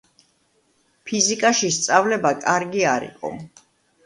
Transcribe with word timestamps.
ფიზიკაში 1.09 1.69
სწავლება 1.75 2.33
კარგი 2.47 2.83
არ 2.95 3.07
იყო. 3.11 3.33